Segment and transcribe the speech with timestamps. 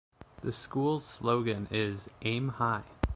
[0.41, 2.85] The school's slogan is "Aim High".